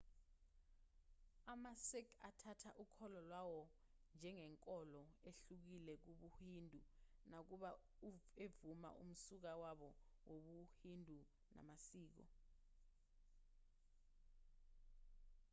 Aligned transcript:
amasikh 1.53 2.11
athatha 2.29 2.69
ukholo 2.83 3.19
lwawo 3.27 3.61
njengenkolo 4.15 5.01
ehlukile 5.29 5.93
kubuhindu 6.03 6.79
nakuba 7.31 7.69
evuma 8.45 8.89
umsuka 9.03 9.51
wabo 9.63 9.89
wobuhindu 10.29 11.17
namasiko 11.53 12.23